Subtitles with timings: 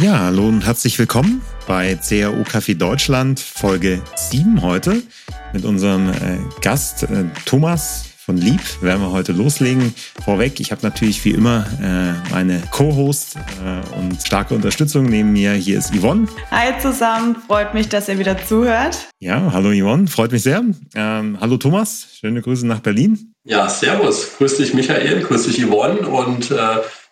[0.00, 5.02] Ja, hallo und herzlich willkommen bei CAO Café Deutschland, Folge 7 heute
[5.52, 8.62] mit unserem äh, Gast äh, Thomas von Lieb.
[8.80, 9.94] Werden wir heute loslegen.
[10.24, 15.52] Vorweg, ich habe natürlich wie immer äh, meine Co-Host äh, und starke Unterstützung neben mir.
[15.52, 16.28] Hier ist Yvonne.
[16.50, 19.06] Hi zusammen, freut mich, dass ihr wieder zuhört.
[19.18, 20.64] Ja, hallo Yvonne, freut mich sehr.
[20.94, 23.34] Ähm, hallo Thomas, schöne Grüße nach Berlin.
[23.44, 24.30] Ja, servus.
[24.38, 26.56] Grüß dich Michael, grüß dich Yvonne und äh,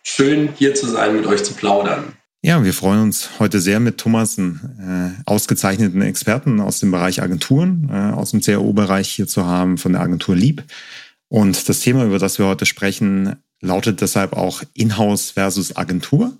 [0.03, 2.15] schön hier zu sein, mit euch zu plaudern.
[2.41, 7.21] Ja, wir freuen uns heute sehr mit Thomas, einen äh, ausgezeichneten Experten aus dem Bereich
[7.21, 10.63] Agenturen, äh, aus dem CRO-Bereich hier zu haben, von der Agentur Lieb.
[11.27, 16.33] Und das Thema, über das wir heute sprechen, lautet deshalb auch Inhouse versus Agentur.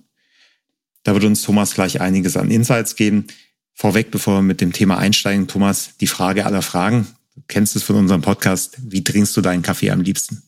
[1.03, 3.27] Da wird uns Thomas gleich einiges an Insights geben.
[3.73, 7.07] Vorweg, bevor wir mit dem Thema einsteigen, Thomas, die Frage aller Fragen.
[7.35, 8.77] Du kennst es von unserem Podcast.
[8.81, 10.43] Wie trinkst du deinen Kaffee am liebsten?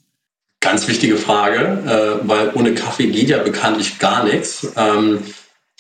[0.62, 4.68] Ganz wichtige Frage, äh, weil ohne Kaffee geht ja bekanntlich gar nichts.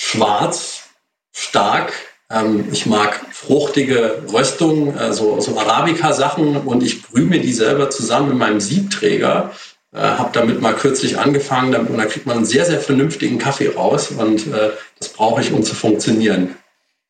[0.03, 0.89] Schwarz,
[1.31, 1.93] stark.
[2.31, 8.29] Ähm, ich mag fruchtige Röstungen, also so Arabica-Sachen und ich brühe mir die selber zusammen
[8.29, 9.51] mit meinem Siebträger.
[9.93, 13.37] Äh, habe damit mal kürzlich angefangen damit, und da kriegt man einen sehr, sehr vernünftigen
[13.37, 16.55] Kaffee raus und äh, das brauche ich, um zu funktionieren.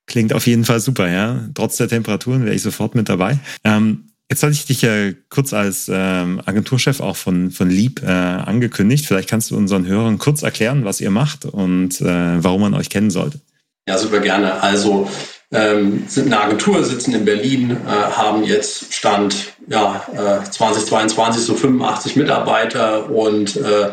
[0.05, 1.47] Klingt auf jeden Fall super, ja.
[1.53, 3.39] Trotz der Temperaturen wäre ich sofort mit dabei.
[3.63, 8.07] Ähm, Jetzt hatte ich dich ja kurz als ähm, Agenturchef auch von, von Lieb äh,
[8.07, 9.05] angekündigt.
[9.05, 12.89] Vielleicht kannst du unseren Hörern kurz erklären, was ihr macht und äh, warum man euch
[12.89, 13.41] kennen sollte.
[13.89, 14.63] Ja, super gerne.
[14.63, 15.09] Also
[15.51, 19.35] ähm, sind eine Agentur, sitzen in Berlin, äh, haben jetzt Stand
[19.67, 23.89] ja, äh, 2022 so 85 Mitarbeiter und äh,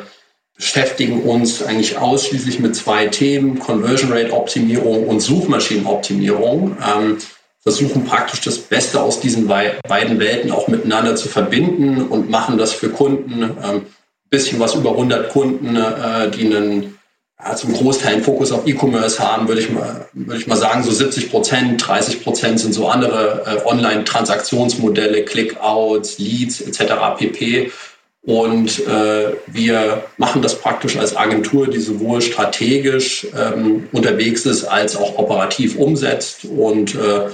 [0.55, 6.77] beschäftigen uns eigentlich ausschließlich mit zwei Themen, Conversion Rate Optimierung und Suchmaschinenoptimierung.
[6.81, 7.19] Ähm,
[7.61, 12.73] versuchen praktisch das Beste aus diesen beiden Welten auch miteinander zu verbinden und machen das
[12.73, 13.43] für Kunden.
[13.63, 13.87] Ähm,
[14.31, 16.99] bisschen was über 100 Kunden, äh, die einen
[17.55, 20.91] zum Großteil einen Fokus auf E-Commerce haben, würde ich mal, würde ich mal sagen, so
[20.91, 26.95] 70 Prozent, 30 Prozent sind so andere äh, Online-Transaktionsmodelle, Clickouts, Leads etc.
[27.17, 27.71] pp.
[28.23, 34.97] Und äh, wir machen das praktisch als Agentur, die sowohl strategisch ähm, unterwegs ist, als
[34.97, 37.29] auch operativ umsetzt und äh,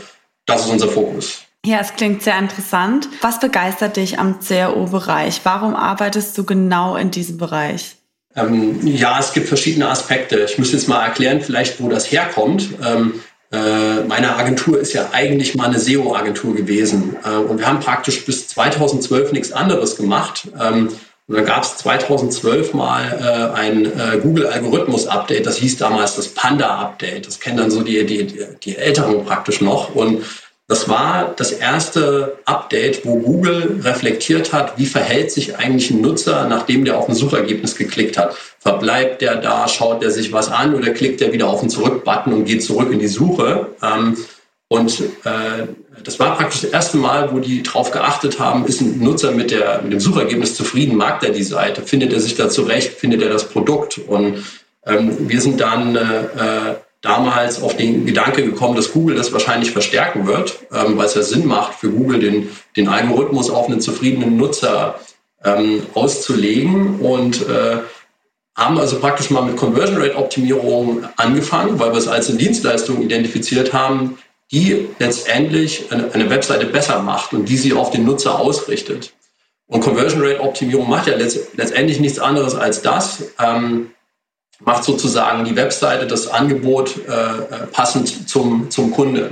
[0.46, 1.42] das ist unser Fokus.
[1.66, 3.08] Ja, es klingt sehr interessant.
[3.22, 5.40] Was begeistert dich am CRO-Bereich?
[5.44, 7.96] Warum arbeitest du genau in diesem Bereich?
[8.36, 10.40] Ähm, ja, es gibt verschiedene Aspekte.
[10.40, 12.68] Ich muss jetzt mal erklären, vielleicht, wo das herkommt.
[12.84, 13.20] Ähm,
[13.52, 17.16] äh, meine Agentur ist ja eigentlich mal eine SEO-Agentur gewesen.
[17.24, 20.48] Äh, und wir haben praktisch bis 2012 nichts anderes gemacht.
[20.60, 20.88] Ähm,
[21.26, 27.26] und dann gab es 2012 mal äh, ein äh, Google-Algorithmus-Update, das hieß damals das Panda-Update.
[27.26, 28.26] Das kennen dann so die, die,
[28.62, 29.94] die Älteren praktisch noch.
[29.94, 30.22] Und
[30.68, 36.46] das war das erste Update, wo Google reflektiert hat, wie verhält sich eigentlich ein Nutzer,
[36.46, 38.36] nachdem der auf ein Suchergebnis geklickt hat.
[38.60, 42.34] Verbleibt der da, schaut der sich was an oder klickt der wieder auf den Zurück-Button
[42.34, 43.68] und geht zurück in die Suche?
[43.82, 44.18] Ähm,
[44.68, 45.66] und äh,
[46.02, 49.50] das war praktisch das erste Mal, wo die darauf geachtet haben, ist ein Nutzer mit,
[49.50, 53.22] der, mit dem Suchergebnis zufrieden, mag der die Seite, findet er sich da zurecht, findet
[53.22, 53.98] er das Produkt.
[53.98, 54.42] Und
[54.86, 60.26] ähm, wir sind dann äh, damals auf den Gedanke gekommen, dass Google das wahrscheinlich verstärken
[60.26, 64.36] wird, ähm, weil es ja Sinn macht für Google, den, den Algorithmus auf einen zufriedenen
[64.36, 64.98] Nutzer
[65.44, 67.00] ähm, auszulegen.
[67.00, 67.78] Und äh,
[68.56, 73.02] haben also praktisch mal mit Conversion Rate Optimierung angefangen, weil wir es als eine Dienstleistung
[73.02, 74.16] identifiziert haben,
[74.52, 79.12] die letztendlich eine, Webseite besser macht und die sie auf den Nutzer ausrichtet.
[79.66, 83.90] Und Conversion Rate Optimierung macht ja letztendlich nichts anderes als das, ähm,
[84.60, 89.30] macht sozusagen die Webseite, das Angebot äh, äh passend zum, zum Kunde.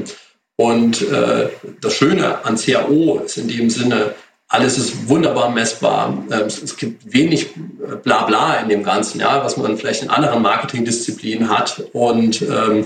[0.57, 1.49] Und äh,
[1.81, 4.15] das Schöne an CAO ist in dem Sinne,
[4.53, 6.25] alles ist wunderbar messbar.
[6.31, 10.43] Ähm, es gibt wenig äh, Blabla in dem Ganzen, ja, was man vielleicht in anderen
[10.43, 11.83] Marketingdisziplinen hat.
[11.93, 12.85] Und ähm, äh,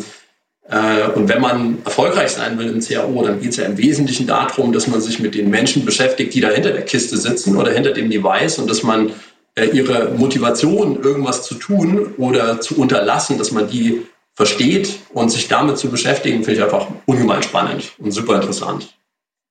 [0.69, 4.73] und wenn man erfolgreich sein will im CAO, dann geht es ja im Wesentlichen darum,
[4.73, 7.93] dass man sich mit den Menschen beschäftigt, die da hinter der Kiste sitzen oder hinter
[7.93, 9.13] dem Device und dass man
[9.55, 14.03] äh, ihre Motivation, irgendwas zu tun oder zu unterlassen, dass man die
[14.35, 18.93] versteht und sich damit zu beschäftigen, finde ich einfach ungemein spannend und super interessant.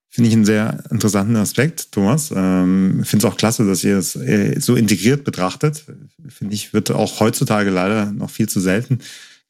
[0.10, 2.31] Finde ich einen sehr interessanten Aspekt, Thomas.
[2.31, 5.86] Ähm, Finde es auch klasse, dass ihr es äh, so integriert betrachtet.
[6.28, 9.00] Finde ich, wird auch heutzutage leider noch viel zu selten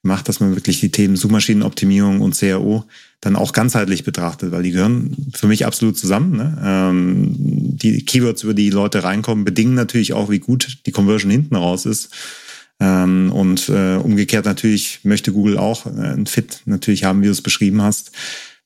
[0.06, 2.86] macht, dass man wirklich die Themen Suchmaschinenoptimierung und CRO
[3.22, 6.38] dann auch ganzheitlich betrachtet, weil die gehören für mich absolut zusammen.
[6.38, 6.57] Ne?
[6.63, 11.56] Ähm, die Keywords, über die Leute reinkommen, bedingen natürlich auch, wie gut die Conversion hinten
[11.56, 12.10] raus ist.
[12.80, 17.31] Ähm, und äh, umgekehrt natürlich möchte Google auch äh, ein Fit natürlich haben, wie du
[17.31, 18.12] es beschrieben hast,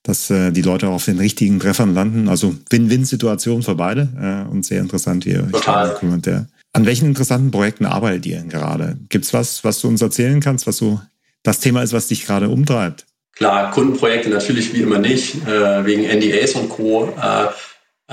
[0.03, 2.27] dass äh, die Leute auch auf den richtigen Treffern landen.
[2.27, 5.94] Also Win-Win-Situation für beide äh, und sehr interessant, wie ihr Total.
[5.95, 6.27] kümmert.
[6.74, 8.97] An welchen interessanten Projekten arbeitet ihr denn gerade?
[9.09, 11.00] Gibt's was, was du uns erzählen kannst, was so
[11.44, 13.06] das Thema ist, was dich gerade umtreibt.
[13.36, 17.13] Klar, Kundenprojekte natürlich wie immer nicht, äh, wegen NDAs und Co.
[17.21, 17.47] Äh,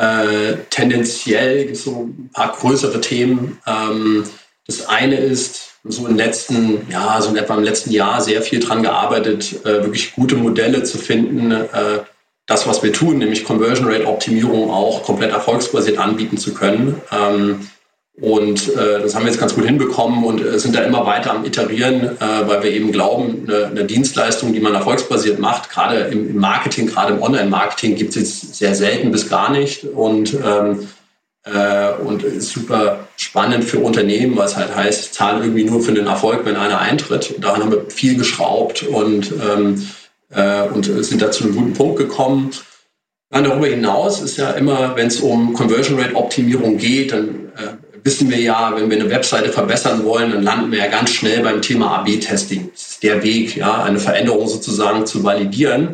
[0.01, 3.59] äh, tendenziell gibt es so ein paar größere Themen.
[3.67, 4.25] Ähm,
[4.67, 8.61] das eine ist, so im letzten, ja, so in etwa im letzten Jahr sehr viel
[8.61, 12.01] dran gearbeitet, äh, wirklich gute Modelle zu finden, äh,
[12.47, 17.01] das, was wir tun, nämlich Conversion Rate Optimierung auch komplett erfolgsbasiert anbieten zu können.
[17.11, 17.69] Ähm,
[18.21, 21.33] und äh, das haben wir jetzt ganz gut hinbekommen und äh, sind da immer weiter
[21.33, 25.99] am Iterieren, äh, weil wir eben glauben, eine, eine, Dienstleistung, die man erfolgsbasiert macht, gerade
[26.05, 29.85] im, im Marketing, gerade im Online-Marketing, gibt es jetzt sehr selten bis gar nicht.
[29.85, 30.89] Und, ähm,
[31.45, 35.93] äh, und ist super spannend für Unternehmen, weil es halt heißt, zahlen irgendwie nur für
[35.93, 37.33] den Erfolg, wenn einer eintritt.
[37.33, 39.87] Und daran haben wir viel geschraubt und, ähm,
[40.31, 42.51] äh, und sind da zu einem guten Punkt gekommen.
[43.31, 47.86] Ja, darüber hinaus ist ja immer, wenn es um Conversion Rate Optimierung geht, dann äh,
[48.07, 51.43] wissen wir ja, wenn wir eine Webseite verbessern wollen, dann landen wir ja ganz schnell
[51.43, 52.71] beim Thema AB-Testing.
[52.73, 55.91] Das ist der Weg, ja, eine Veränderung sozusagen zu validieren.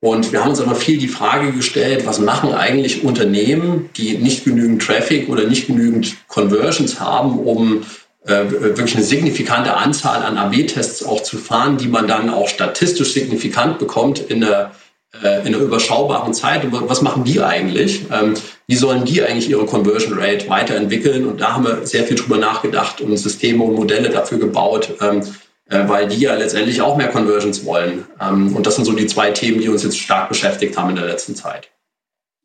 [0.00, 4.44] Und wir haben uns aber viel die Frage gestellt, was machen eigentlich Unternehmen, die nicht
[4.44, 7.82] genügend Traffic oder nicht genügend Conversions haben, um
[8.24, 13.12] äh, wirklich eine signifikante Anzahl an AB-Tests auch zu fahren, die man dann auch statistisch
[13.12, 14.72] signifikant bekommt in der
[15.12, 16.62] in einer überschaubaren Zeit.
[16.70, 18.06] Was machen die eigentlich?
[18.12, 18.34] Ähm,
[18.68, 21.26] wie sollen die eigentlich ihre Conversion Rate weiterentwickeln?
[21.26, 25.22] Und da haben wir sehr viel drüber nachgedacht und Systeme und Modelle dafür gebaut, ähm,
[25.68, 28.06] äh, weil die ja letztendlich auch mehr Conversions wollen.
[28.20, 30.96] Ähm, und das sind so die zwei Themen, die uns jetzt stark beschäftigt haben in
[30.96, 31.70] der letzten Zeit.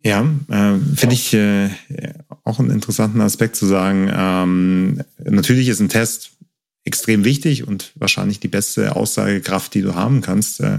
[0.03, 1.69] Ja, äh, finde ich äh,
[2.43, 4.11] auch einen interessanten Aspekt zu sagen.
[4.15, 6.31] Ähm, natürlich ist ein Test
[6.85, 10.77] extrem wichtig und wahrscheinlich die beste Aussagekraft, die du haben kannst äh,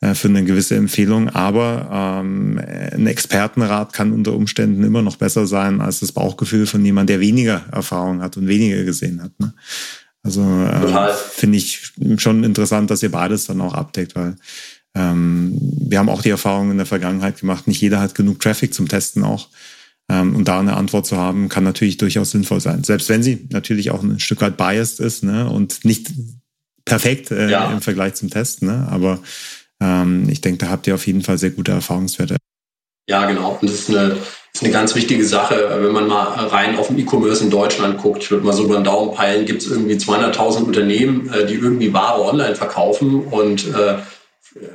[0.00, 1.28] äh, für eine gewisse Empfehlung.
[1.28, 6.84] Aber ähm, ein Expertenrat kann unter Umständen immer noch besser sein als das Bauchgefühl von
[6.84, 9.38] jemand, der weniger Erfahrung hat und weniger gesehen hat.
[9.38, 9.52] Ne?
[10.22, 14.36] Also äh, finde ich schon interessant, dass ihr beides dann auch abdeckt, weil
[14.94, 18.72] ähm, wir haben auch die Erfahrung in der Vergangenheit gemacht, nicht jeder hat genug Traffic
[18.72, 19.48] zum Testen auch.
[20.10, 22.84] Ähm, und da eine Antwort zu haben, kann natürlich durchaus sinnvoll sein.
[22.84, 25.48] Selbst wenn sie natürlich auch ein Stück weit biased ist ne?
[25.48, 26.10] und nicht
[26.84, 27.72] perfekt äh, ja.
[27.72, 28.68] im Vergleich zum Testen.
[28.68, 28.88] Ne?
[28.90, 29.20] Aber
[29.80, 32.36] ähm, ich denke, da habt ihr auf jeden Fall sehr gute Erfahrungswerte.
[33.08, 33.58] Ja, genau.
[33.60, 34.16] Und das ist eine,
[34.52, 38.22] ist eine ganz wichtige Sache, wenn man mal rein auf den E-Commerce in Deutschland guckt.
[38.22, 41.54] Ich würde mal so über den Daumen peilen, gibt es irgendwie 200.000 Unternehmen, äh, die
[41.54, 43.98] irgendwie Ware online verkaufen und äh,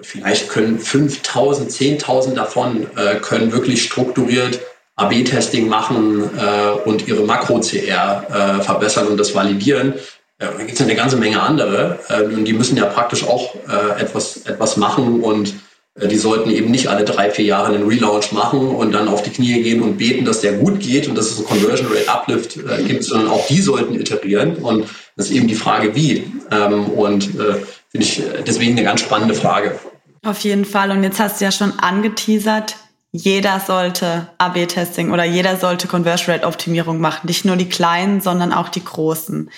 [0.02, 1.70] vielleicht können 5.000,
[2.02, 4.60] 10.000 davon äh, können wirklich strukturiert
[4.98, 9.94] AB-Testing machen äh, und ihre Makro-CR äh, verbessern und das validieren.
[10.40, 13.56] Äh, da gibt es eine ganze Menge andere äh, und die müssen ja praktisch auch
[13.56, 15.54] äh, etwas, etwas machen und
[16.00, 19.22] äh, die sollten eben nicht alle drei, vier Jahre einen Relaunch machen und dann auf
[19.22, 22.12] die Knie gehen und beten, dass der gut geht und dass es einen Conversion Rate
[22.12, 26.32] Uplift äh, gibt, sondern auch die sollten iterieren und das ist eben die Frage, wie.
[26.52, 27.56] Ähm, und äh,
[27.90, 29.80] finde ich deswegen eine ganz spannende Frage.
[30.26, 30.92] Auf jeden Fall.
[30.92, 32.76] Und jetzt hast du ja schon angeteasert,
[33.18, 37.28] jeder sollte AB-Testing oder jeder sollte Conversion Rate Optimierung machen.
[37.28, 39.50] Nicht nur die kleinen, sondern auch die großen.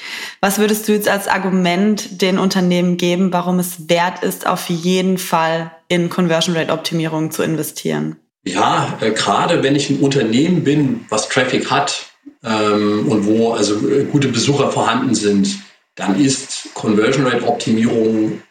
[0.42, 5.18] Was würdest du jetzt als Argument den Unternehmen geben, warum es wert ist, auf jeden
[5.18, 8.16] Fall in Conversion Rate Optimierung zu investieren?
[8.46, 12.06] Ja, äh, gerade wenn ich ein Unternehmen bin, was Traffic hat
[12.44, 15.60] ähm, und wo also äh, gute Besucher vorhanden sind,
[15.96, 18.42] dann ist Conversion Rate Optimierung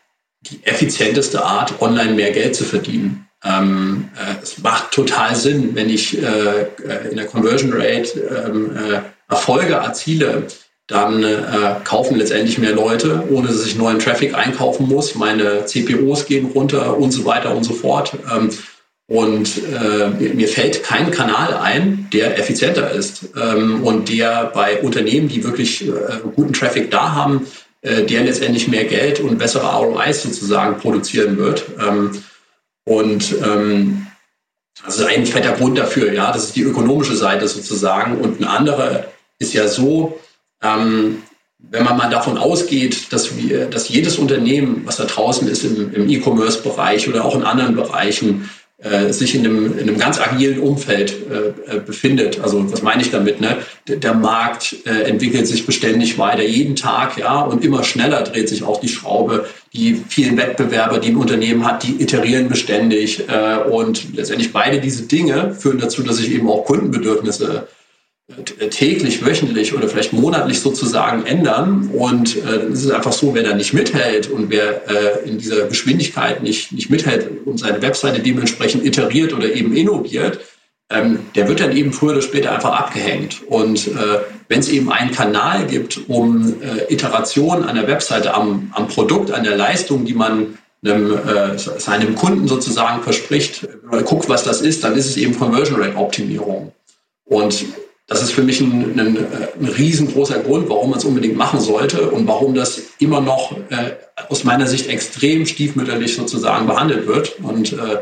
[0.42, 3.27] die effizienteste Art, online mehr Geld zu verdienen.
[3.44, 8.76] Ähm, äh, es macht total Sinn, wenn ich äh, äh in der Conversion Rate ähm,
[8.76, 10.44] äh, Erfolge erziele,
[10.88, 11.36] dann äh,
[11.84, 15.14] kaufen letztendlich mehr Leute, ohne dass ich neuen Traffic einkaufen muss.
[15.14, 18.14] Meine CPOs gehen runter und so weiter und so fort.
[18.34, 18.50] Ähm,
[19.06, 25.28] und äh, mir fällt kein Kanal ein, der effizienter ist ähm, und der bei Unternehmen,
[25.28, 25.90] die wirklich
[26.34, 27.46] guten Traffic da haben,
[27.82, 31.64] der letztendlich mehr Geld und bessere ROIs sozusagen produzieren wird.
[31.80, 32.10] Ähm,
[32.88, 34.06] und ähm,
[34.84, 38.18] das ist ein fetter Grund dafür, ja, das ist die ökonomische Seite sozusagen.
[38.18, 39.04] Und ein anderer
[39.38, 40.18] ist ja so,
[40.62, 41.22] ähm,
[41.58, 45.92] wenn man mal davon ausgeht, dass wir, dass jedes Unternehmen, was da draußen ist im,
[45.92, 48.48] im E-Commerce-Bereich oder auch in anderen Bereichen,
[48.80, 52.40] äh, sich in einem, in einem ganz agilen Umfeld äh, äh, befindet.
[52.40, 53.40] Also was meine ich damit?
[53.40, 53.56] Ne?
[53.88, 58.62] Der, Markt äh, entwickelt sich beständig weiter, jeden Tag, ja, und immer schneller dreht sich
[58.62, 59.46] auch die Schraube.
[59.72, 65.02] Die vielen Wettbewerber, die ein Unternehmen hat, die iterieren beständig äh, und letztendlich beide diese
[65.02, 67.66] Dinge führen dazu, dass sich eben auch Kundenbedürfnisse
[68.70, 71.90] täglich, wöchentlich oder vielleicht monatlich sozusagen ändern.
[71.94, 75.66] Und äh, es ist einfach so, wer da nicht mithält und wer äh, in dieser
[75.66, 80.40] Geschwindigkeit nicht, nicht mithält und seine Webseite dementsprechend iteriert oder eben innoviert,
[80.90, 83.42] ähm, der wird dann eben früher oder später einfach abgehängt.
[83.48, 88.70] Und äh, wenn es eben einen Kanal gibt, um äh, Iterationen an der Webseite, am,
[88.74, 94.28] am Produkt, an der Leistung, die man einem, äh, seinem Kunden sozusagen verspricht, oder guckt,
[94.28, 96.72] was das ist, dann ist es eben Conversion Rate Optimierung.
[97.24, 97.64] Und
[98.08, 99.16] das ist für mich ein, ein,
[99.60, 103.92] ein riesengroßer Grund, warum man es unbedingt machen sollte und warum das immer noch äh,
[104.30, 107.38] aus meiner Sicht extrem stiefmütterlich sozusagen behandelt wird.
[107.40, 107.98] Und äh,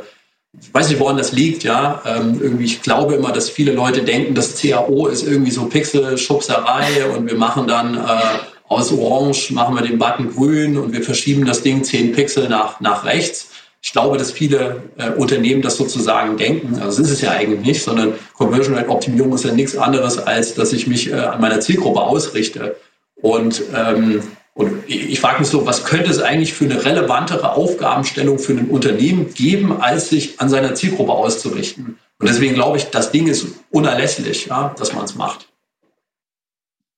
[0.61, 2.03] ich weiß nicht, woran das liegt, ja.
[2.07, 7.07] Ähm, irgendwie, ich glaube immer, dass viele Leute denken, das CAO ist irgendwie so Pixelschubserei
[7.15, 11.45] und wir machen dann äh, aus Orange machen wir den Button grün und wir verschieben
[11.45, 13.49] das Ding 10 Pixel nach, nach rechts.
[13.87, 16.75] Ich glaube, dass viele äh, Unternehmen das sozusagen denken.
[16.83, 20.19] Also das ist es ja eigentlich nicht, sondern Conversion Rate Optimierung ist ja nichts anderes,
[20.19, 22.75] als dass ich mich äh, an meiner Zielgruppe ausrichte.
[23.15, 24.25] Und ähm,
[24.55, 28.71] und ich frage mich so, was könnte es eigentlich für eine relevantere Aufgabenstellung für ein
[28.71, 31.99] Unternehmen geben, als sich an seiner Zielgruppe auszurichten?
[32.19, 35.49] Und deswegen glaube ich, das Ding ist unerlässlich, ja, dass man es macht.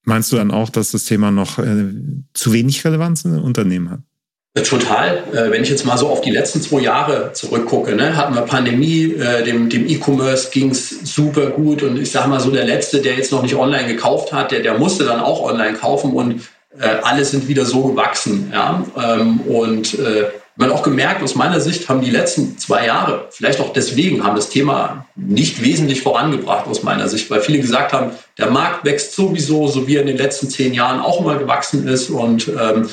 [0.04, 1.92] Meinst du dann auch, dass das Thema noch äh,
[2.32, 4.00] zu wenig Relevanz in Unternehmen hat?
[4.62, 5.24] Total.
[5.32, 8.42] Äh, wenn ich jetzt mal so auf die letzten zwei Jahre zurückgucke, ne, hatten wir
[8.42, 12.64] Pandemie, äh, dem, dem E-Commerce ging es super gut und ich sage mal so, der
[12.64, 16.12] Letzte, der jetzt noch nicht online gekauft hat, der, der musste dann auch online kaufen
[16.12, 16.42] und
[16.78, 18.50] äh, alle sind wieder so gewachsen.
[18.52, 18.84] Ja?
[18.96, 20.26] Ähm, und äh,
[20.58, 24.34] man auch gemerkt, aus meiner Sicht haben die letzten zwei Jahre, vielleicht auch deswegen, haben
[24.34, 29.14] das Thema nicht wesentlich vorangebracht aus meiner Sicht, weil viele gesagt haben, der Markt wächst
[29.14, 32.54] sowieso, so wie er in den letzten zehn Jahren auch immer gewachsen ist und ähm,
[32.84, 32.88] äh,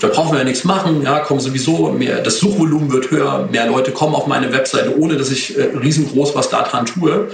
[0.00, 3.66] da brauchen wir ja nichts machen, ja, kommen sowieso mehr, das Suchvolumen wird höher, mehr
[3.66, 7.28] Leute kommen auf meine Webseite, ohne dass ich äh, riesengroß was daran tue.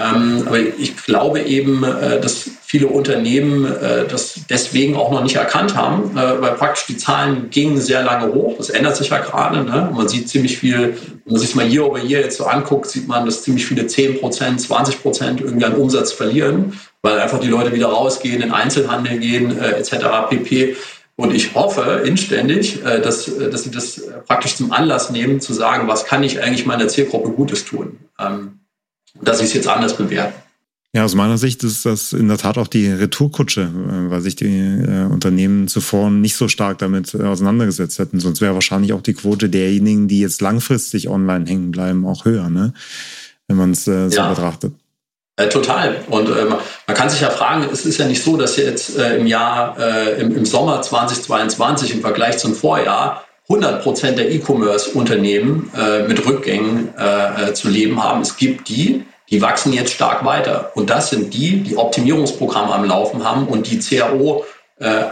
[0.00, 5.34] Ähm, aber ich glaube eben, äh, dass viele Unternehmen äh, das deswegen auch noch nicht
[5.34, 8.54] erkannt haben, äh, weil praktisch die Zahlen gingen sehr lange hoch.
[8.58, 9.64] Das ändert sich ja gerade.
[9.64, 9.90] Ne?
[9.92, 13.08] Man sieht ziemlich viel, wenn man sich mal Year over Year jetzt so anguckt, sieht
[13.08, 17.48] man, dass ziemlich viele 10 Prozent, 20 Prozent irgendwie an Umsatz verlieren, weil einfach die
[17.48, 20.28] Leute wieder rausgehen, in Einzelhandel gehen, äh, etc.
[20.30, 20.76] pp.
[21.18, 25.88] Und ich hoffe inständig, äh, dass, dass sie das praktisch zum Anlass nehmen, zu sagen,
[25.88, 27.98] was kann ich eigentlich meiner Zielgruppe Gutes tun.
[28.20, 28.60] Ähm,
[29.20, 30.34] dass sie es jetzt anders bewerten.
[30.94, 34.36] Ja, aus meiner Sicht ist das in der Tat auch die Retourkutsche, äh, weil sich
[34.36, 38.20] die äh, Unternehmen zuvor nicht so stark damit äh, auseinandergesetzt hätten.
[38.20, 42.48] Sonst wäre wahrscheinlich auch die Quote derjenigen, die jetzt langfristig online hängen bleiben, auch höher,
[42.48, 42.72] ne?
[43.48, 44.30] wenn man es äh, so ja.
[44.30, 44.72] betrachtet.
[45.38, 46.00] Äh, total.
[46.10, 49.18] Und äh, man kann sich ja fragen, es ist ja nicht so, dass jetzt äh,
[49.18, 55.70] im Jahr, äh, im, im Sommer 2022 im Vergleich zum Vorjahr 100 Prozent der E-Commerce-Unternehmen
[55.78, 58.20] äh, mit Rückgängen äh, zu leben haben.
[58.22, 60.72] Es gibt die, die wachsen jetzt stark weiter.
[60.74, 64.44] Und das sind die, die Optimierungsprogramme am Laufen haben und die CAO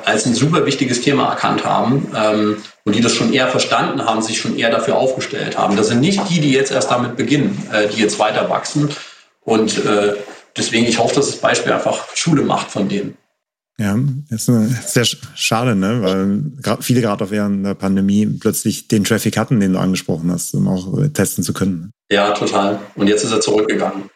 [0.05, 4.23] als ein super wichtiges Thema erkannt haben ähm, und die das schon eher verstanden haben,
[4.23, 5.77] sich schon eher dafür aufgestellt haben.
[5.77, 8.91] Das sind nicht die, die jetzt erst damit beginnen, die jetzt weiter wachsen.
[9.47, 10.15] Und äh,
[10.57, 13.17] deswegen, ich hoffe, dass das Beispiel einfach Schule macht von denen.
[13.79, 13.97] Ja,
[14.31, 16.03] ist sehr schade, ne?
[16.03, 20.67] weil viele gerade während der Pandemie plötzlich den Traffic hatten, den du angesprochen hast, um
[20.67, 21.91] auch äh, testen zu können.
[22.11, 22.81] Ja, total.
[22.95, 24.11] Und jetzt ist er zurückgegangen.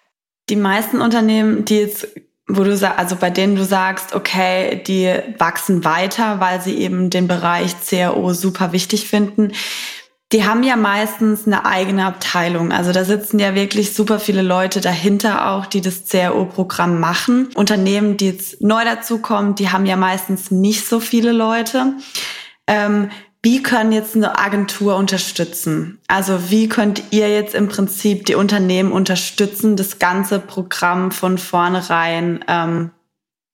[0.49, 2.09] Die meisten Unternehmen, die jetzt,
[2.49, 7.11] wo du sagst, also bei denen du sagst, okay, die wachsen weiter, weil sie eben
[7.11, 9.53] den Bereich CRO super wichtig finden
[10.33, 12.71] die haben ja meistens eine eigene Abteilung.
[12.71, 17.49] Also da sitzen ja wirklich super viele Leute dahinter auch, die das CRO-Programm machen.
[17.55, 21.95] Unternehmen, die jetzt neu dazukommen, die haben ja meistens nicht so viele Leute.
[22.69, 23.11] Ähm,
[23.43, 25.99] wie können jetzt eine Agentur unterstützen?
[26.07, 32.45] Also wie könnt ihr jetzt im Prinzip die Unternehmen unterstützen, das ganze Programm von vornherein
[32.47, 32.91] ähm,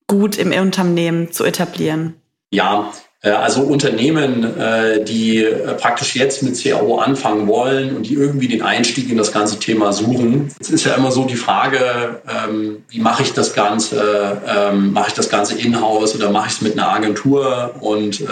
[0.08, 2.14] gut im Unternehmen zu etablieren?
[2.50, 2.92] Ja,
[3.30, 8.62] also Unternehmen, äh, die äh, praktisch jetzt mit CAO anfangen wollen und die irgendwie den
[8.62, 10.52] Einstieg in das ganze Thema suchen.
[10.60, 14.42] Es ist ja immer so die Frage, ähm, wie mache ich das Ganze?
[14.46, 17.74] Ähm, mache ich das Ganze in-house oder mache ich es mit einer Agentur?
[17.80, 18.22] Und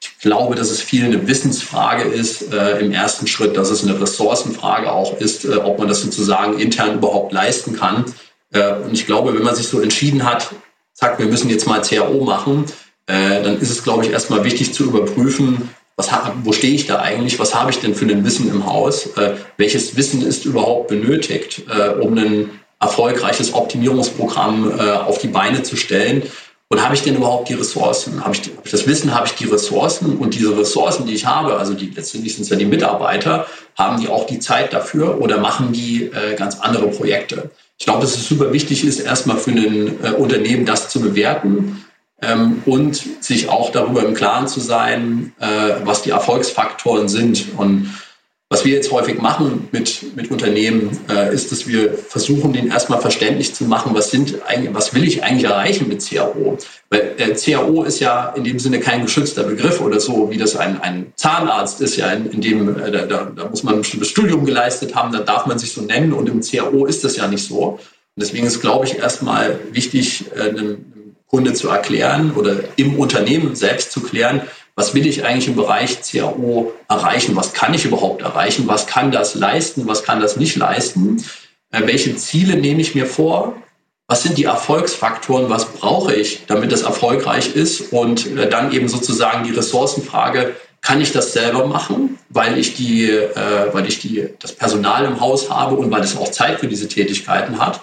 [0.00, 4.90] ich glaube, dass es viel eine Wissensfrage ist im ersten Schritt, dass es eine Ressourcenfrage
[4.90, 8.04] auch ist, ob man das sozusagen intern überhaupt leisten kann.
[8.52, 10.50] Und ich glaube, wenn man sich so entschieden hat,
[10.92, 12.66] sagt, wir müssen jetzt mal CAO machen,
[13.12, 16.08] äh, dann ist es, glaube ich, erstmal wichtig zu überprüfen, was,
[16.44, 19.34] wo stehe ich da eigentlich, was habe ich denn für ein Wissen im Haus, äh,
[19.58, 22.50] welches Wissen ist überhaupt benötigt, äh, um ein
[22.80, 26.22] erfolgreiches Optimierungsprogramm äh, auf die Beine zu stellen.
[26.68, 28.24] Und habe ich denn überhaupt die Ressourcen?
[28.24, 30.16] Habe ich, ich das Wissen, habe ich die Ressourcen?
[30.16, 34.00] Und diese Ressourcen, die ich habe, also die letztendlich sind es ja die Mitarbeiter, haben
[34.00, 37.50] die auch die Zeit dafür oder machen die äh, ganz andere Projekte?
[37.78, 41.84] Ich glaube, dass es super wichtig ist, erstmal für ein äh, Unternehmen das zu bewerten
[42.22, 45.46] ähm, und sich auch darüber im Klaren zu sein, äh,
[45.84, 47.46] was die Erfolgsfaktoren sind.
[47.56, 47.92] Und
[48.52, 53.00] Was wir jetzt häufig machen mit, mit Unternehmen, äh, ist, dass wir versuchen, denen erstmal
[53.00, 56.58] verständlich zu machen, was sind eigentlich, was will ich eigentlich erreichen mit CAO?
[56.90, 60.54] Weil äh, CAO ist ja in dem Sinne kein geschützter Begriff oder so, wie das
[60.54, 64.10] ein, ein Zahnarzt ist, ja, in, in dem, äh, da, da muss man ein bestimmtes
[64.10, 67.26] Studium geleistet haben, da darf man sich so nennen und im CAO ist das ja
[67.28, 67.78] nicht so.
[68.16, 70.76] Und deswegen ist, glaube ich, erstmal wichtig, äh,
[71.32, 74.42] Kunde zu erklären oder im Unternehmen selbst zu klären,
[74.74, 77.34] was will ich eigentlich im Bereich CAO erreichen?
[77.36, 78.68] Was kann ich überhaupt erreichen?
[78.68, 79.86] Was kann das leisten?
[79.86, 81.24] Was kann das nicht leisten?
[81.70, 83.56] Äh, welche Ziele nehme ich mir vor?
[84.08, 85.48] Was sind die Erfolgsfaktoren?
[85.48, 87.92] Was brauche ich, damit das erfolgreich ist?
[87.92, 93.08] Und äh, dann eben sozusagen die Ressourcenfrage, kann ich das selber machen, weil ich die,
[93.08, 96.66] äh, weil ich die, das Personal im Haus habe und weil es auch Zeit für
[96.66, 97.80] diese Tätigkeiten hat.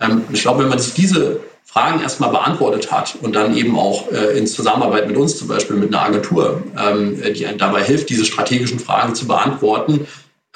[0.00, 4.10] Ähm, ich glaube, wenn man sich diese Fragen erstmal beantwortet hat und dann eben auch
[4.12, 8.10] äh, in Zusammenarbeit mit uns, zum Beispiel mit einer Agentur, ähm, die einem dabei hilft,
[8.10, 10.06] diese strategischen Fragen zu beantworten,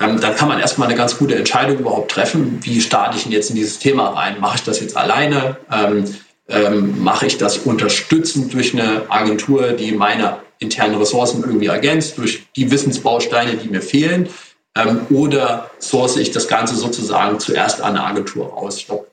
[0.00, 2.60] ähm, dann kann man erstmal eine ganz gute Entscheidung überhaupt treffen.
[2.62, 4.40] Wie starte ich denn jetzt in dieses Thema rein?
[4.40, 5.56] Mache ich das jetzt alleine?
[5.72, 6.04] Ähm,
[6.48, 12.46] ähm, mache ich das unterstützend durch eine Agentur, die meine internen Ressourcen irgendwie ergänzt, durch
[12.56, 14.28] die Wissensbausteine, die mir fehlen?
[14.76, 18.76] Ähm, oder source ich das Ganze sozusagen zuerst an eine Agentur aus?
[18.76, 19.06] Ich glaube,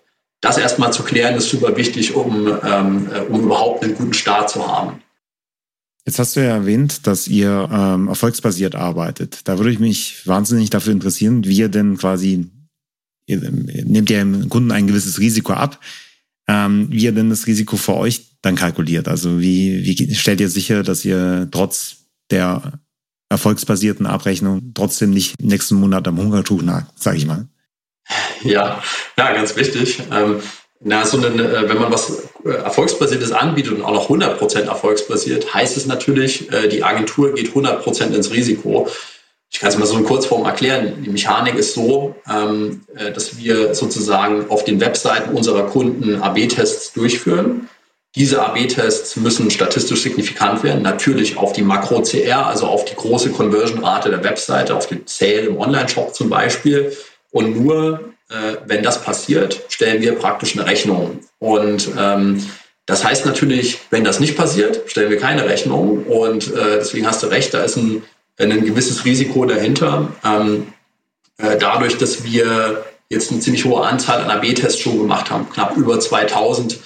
[0.45, 4.49] das erstmal zu klären, ist super wichtig, um, ähm, äh, um überhaupt einen guten Start
[4.49, 5.01] zu haben.
[6.05, 9.39] Jetzt hast du ja erwähnt, dass ihr ähm, erfolgsbasiert arbeitet.
[9.45, 12.47] Da würde ich mich wahnsinnig dafür interessieren, wie ihr denn quasi,
[13.25, 15.79] ihr, nehmt ihr dem Kunden ein gewisses Risiko ab,
[16.47, 19.07] ähm, wie ihr denn das Risiko für euch dann kalkuliert.
[19.07, 21.97] Also wie, wie stellt ihr sicher, dass ihr trotz
[22.29, 22.79] der
[23.29, 27.47] erfolgsbasierten Abrechnung trotzdem nicht nächsten Monat am Hungertuch nagt, sage ich mal.
[28.43, 28.83] Ja,
[29.17, 29.99] ja, ganz wichtig.
[30.11, 30.41] Ähm,
[30.81, 35.77] na, so äh, wenn man was äh, Erfolgsbasiertes anbietet und auch noch 100% erfolgsbasiert, heißt
[35.77, 38.87] es natürlich, äh, die Agentur geht 100% ins Risiko.
[39.49, 41.01] Ich kann es mal so in Kurzform erklären.
[41.03, 42.81] Die Mechanik ist so, ähm,
[43.13, 47.69] dass wir sozusagen auf den Webseiten unserer Kunden AB-Tests durchführen.
[48.15, 54.09] Diese AB-Tests müssen statistisch signifikant werden, natürlich auf die Makro-CR, also auf die große Conversion-Rate
[54.09, 56.91] der Webseite, auf den Sale im Online-Shop zum Beispiel.
[57.35, 61.19] Und nur äh, wenn das passiert, stellen wir praktisch eine Rechnung.
[61.39, 62.41] Und ähm,
[62.85, 66.05] das heißt natürlich, wenn das nicht passiert, stellen wir keine Rechnung.
[66.05, 68.03] Und äh, deswegen hast du recht, da ist ein,
[68.39, 70.13] ein gewisses Risiko dahinter.
[70.23, 70.67] Ähm,
[71.37, 75.75] äh, dadurch, dass wir jetzt eine ziemlich hohe Anzahl an AB-Tests schon gemacht haben, knapp
[75.75, 76.79] über 2000,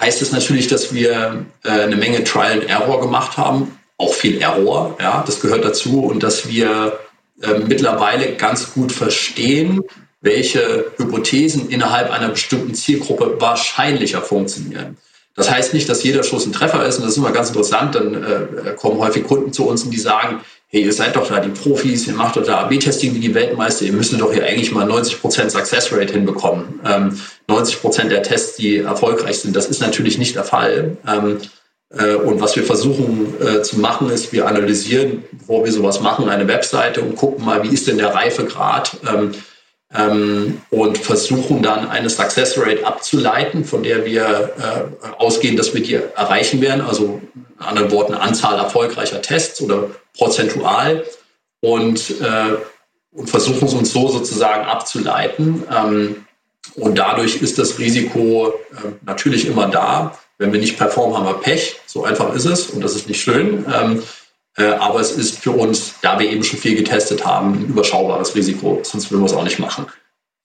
[0.00, 4.42] heißt es natürlich, dass wir äh, eine Menge Trial and Error gemacht haben, auch viel
[4.42, 6.98] Error, ja, das gehört dazu und dass wir
[7.42, 9.82] äh, mittlerweile ganz gut verstehen,
[10.20, 14.96] welche Hypothesen innerhalb einer bestimmten Zielgruppe wahrscheinlicher funktionieren.
[15.34, 17.94] Das heißt nicht, dass jeder Schuss ein Treffer ist und das ist immer ganz interessant.
[17.94, 21.40] Dann äh, kommen häufig Kunden zu uns und die sagen, hey, ihr seid doch da
[21.40, 24.70] die Profis, ihr macht doch da AB-Testing wie die Weltmeister, ihr müsst doch hier eigentlich
[24.72, 26.80] mal 90% Success Rate hinbekommen.
[26.84, 30.96] Ähm, 90% der Tests, die erfolgreich sind, das ist natürlich nicht der Fall.
[31.06, 31.46] Ähm, äh,
[31.90, 36.46] und was wir versuchen äh, zu machen, ist, wir analysieren, bevor wir sowas machen, eine
[36.46, 39.34] Webseite und gucken mal, wie ist denn der Reifegrad ähm,
[39.92, 45.82] ähm, und versuchen dann eine Success Rate abzuleiten, von der wir äh, ausgehen, dass wir
[45.82, 46.80] die erreichen werden.
[46.80, 51.04] Also in anderen Worten Anzahl erfolgreicher Tests oder prozentual
[51.60, 52.14] und,
[53.12, 55.64] und versuchen es uns so sozusagen abzuleiten.
[55.70, 56.24] Ähm,
[56.76, 58.54] und dadurch ist das Risiko
[59.04, 60.16] natürlich immer da.
[60.40, 61.76] Wenn wir nicht performen, haben wir Pech.
[61.86, 63.66] So einfach ist es und das ist nicht schön.
[63.70, 64.02] Ähm,
[64.56, 68.34] äh, aber es ist für uns, da wir eben schon viel getestet haben, ein überschaubares
[68.34, 68.80] Risiko.
[68.82, 69.84] Sonst würden wir es auch nicht machen.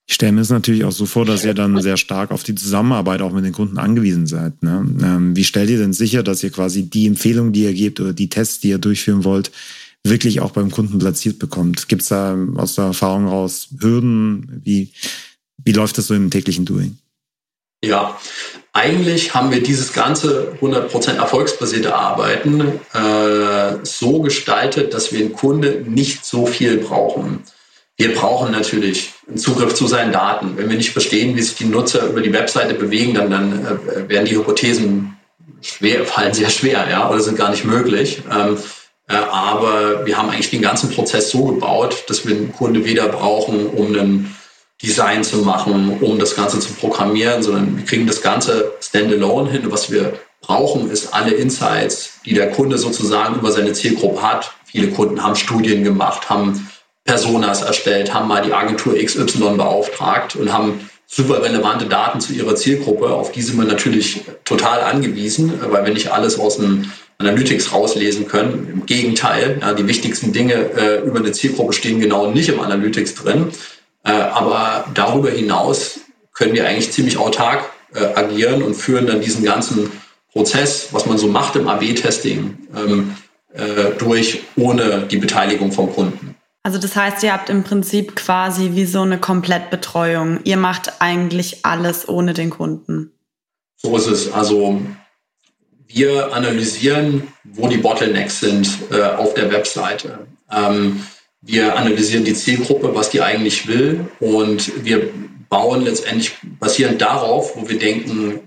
[0.06, 2.54] Ich stelle mir es natürlich auch so vor, dass ihr dann sehr stark auf die
[2.54, 4.62] Zusammenarbeit auch mit den Kunden angewiesen seid.
[4.62, 4.86] Ne?
[5.02, 8.12] Ähm, wie stellt ihr denn sicher, dass ihr quasi die Empfehlungen, die ihr gebt oder
[8.12, 9.50] die Tests, die ihr durchführen wollt,
[10.04, 11.88] wirklich auch beim Kunden platziert bekommt?
[11.88, 14.60] Gibt es da aus der Erfahrung raus Hürden?
[14.62, 14.90] Wie,
[15.64, 16.98] wie läuft das so im täglichen Doing?
[17.86, 18.18] Ja,
[18.72, 25.82] eigentlich haben wir dieses ganze 100% erfolgsbasierte Arbeiten äh, so gestaltet, dass wir den Kunde
[25.86, 27.44] nicht so viel brauchen.
[27.96, 30.58] Wir brauchen natürlich einen Zugriff zu seinen Daten.
[30.58, 34.08] Wenn wir nicht verstehen, wie sich die Nutzer über die Webseite bewegen, dann, dann äh,
[34.08, 35.16] werden die Hypothesen
[35.62, 38.22] schwer, fallen sehr schwer, ja, oder sind gar nicht möglich.
[38.30, 38.58] Ähm,
[39.08, 43.08] äh, aber wir haben eigentlich den ganzen Prozess so gebaut, dass wir einen Kunde weder
[43.08, 44.35] brauchen, um einen
[44.82, 49.62] Design zu machen, um das Ganze zu programmieren, sondern wir kriegen das Ganze standalone hin.
[49.70, 54.52] was wir brauchen, ist alle Insights, die der Kunde sozusagen über seine Zielgruppe hat.
[54.66, 56.68] Viele Kunden haben Studien gemacht, haben
[57.04, 62.56] Personas erstellt, haben mal die Agentur XY beauftragt und haben super relevante Daten zu ihrer
[62.56, 63.08] Zielgruppe.
[63.08, 68.28] Auf die sind wir natürlich total angewiesen, weil wir nicht alles aus dem Analytics rauslesen
[68.28, 68.68] können.
[68.70, 73.14] Im Gegenteil, ja, die wichtigsten Dinge äh, über eine Zielgruppe stehen genau nicht im Analytics
[73.14, 73.52] drin.
[74.06, 76.00] Äh, aber darüber hinaus
[76.32, 79.90] können wir eigentlich ziemlich autark äh, agieren und führen dann diesen ganzen
[80.32, 83.16] Prozess, was man so macht im AB-Testing, ähm,
[83.52, 86.36] äh, durch, ohne die Beteiligung vom Kunden.
[86.62, 90.40] Also das heißt, ihr habt im Prinzip quasi wie so eine Komplettbetreuung.
[90.44, 93.12] Ihr macht eigentlich alles ohne den Kunden.
[93.76, 94.32] So ist es.
[94.32, 94.80] Also
[95.86, 100.26] wir analysieren, wo die Bottlenecks sind äh, auf der Webseite.
[100.50, 101.00] Ähm,
[101.46, 105.08] wir analysieren die Zielgruppe, was die eigentlich will und wir
[105.48, 108.40] bauen letztendlich basierend darauf, wo wir denken,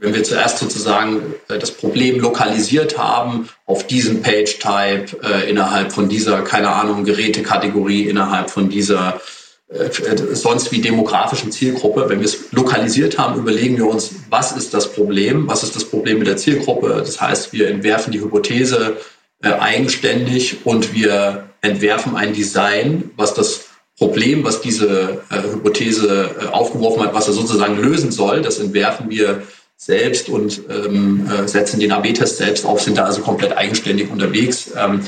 [0.00, 6.08] wenn wir zuerst sozusagen äh, das Problem lokalisiert haben auf diesem Page-Type äh, innerhalb von
[6.08, 9.20] dieser, keine Ahnung, Gerätekategorie, innerhalb von dieser
[9.68, 9.88] äh,
[10.34, 12.08] sonst wie demografischen Zielgruppe.
[12.08, 15.48] Wenn wir es lokalisiert haben, überlegen wir uns, was ist das Problem?
[15.48, 16.88] Was ist das Problem mit der Zielgruppe?
[16.98, 18.98] Das heißt, wir entwerfen die Hypothese
[19.42, 23.66] eigenständig und wir entwerfen ein Design, was das
[23.98, 29.08] Problem, was diese äh, Hypothese äh, aufgeworfen hat, was er sozusagen lösen soll, das entwerfen
[29.10, 29.42] wir
[29.76, 34.70] selbst und ähm, äh, setzen den AB-Test selbst auf, sind da also komplett eigenständig unterwegs.
[34.76, 35.02] Ähm,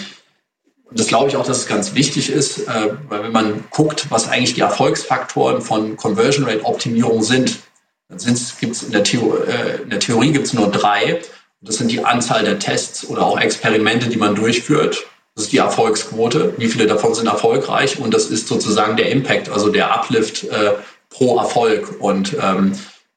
[0.91, 4.29] das glaube ich auch, dass es ganz wichtig ist, äh, weil wenn man guckt, was
[4.29, 7.59] eigentlich die Erfolgsfaktoren von Conversion Rate Optimierung sind,
[8.09, 8.19] dann
[8.61, 11.21] gibt es in der, Theo äh, in der Theorie gibt es nur drei.
[11.61, 15.05] Das sind die Anzahl der Tests oder auch Experimente, die man durchführt.
[15.39, 16.55] Das ist die Erfolgsquote.
[16.57, 18.01] Wie viele davon sind erfolgreich?
[18.01, 20.73] Und das ist sozusagen der Impact, also der Uplift äh,
[21.11, 22.01] pro Erfolg.
[22.01, 22.73] Und ähm,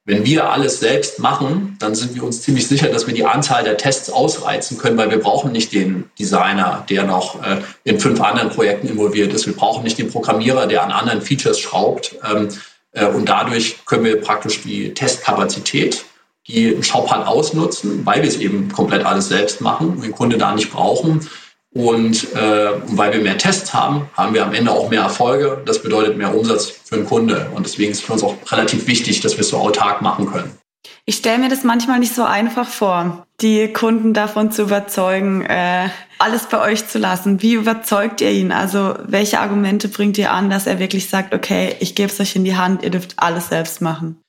[0.05, 3.63] wenn wir alles selbst machen, dann sind wir uns ziemlich sicher, dass wir die Anzahl
[3.63, 8.21] der Tests ausreizen können, weil wir brauchen nicht den Designer, der noch äh, in fünf
[8.21, 9.47] anderen Projekten involviert ist.
[9.47, 12.17] Wir brauchen nicht den Programmierer, der an anderen Features schraubt.
[12.23, 12.49] Ähm,
[12.91, 16.05] äh, und dadurch können wir praktisch die Testkapazität,
[16.47, 20.38] die ein Shop ausnutzen, weil wir es eben komplett alles selbst machen und den Kunde
[20.38, 21.27] da nicht brauchen.
[21.73, 25.62] Und äh, weil wir mehr Tests haben, haben wir am Ende auch mehr Erfolge.
[25.65, 27.49] Das bedeutet mehr Umsatz für den Kunde.
[27.55, 30.25] Und deswegen ist es für uns auch relativ wichtig, dass wir es so autark machen
[30.25, 30.57] können.
[31.05, 35.89] Ich stelle mir das manchmal nicht so einfach vor, die Kunden davon zu überzeugen, äh,
[36.19, 37.41] alles bei euch zu lassen.
[37.41, 38.51] Wie überzeugt ihr ihn?
[38.51, 42.36] Also welche Argumente bringt ihr an, dass er wirklich sagt, okay, ich gebe es euch
[42.36, 44.21] in die Hand, ihr dürft alles selbst machen?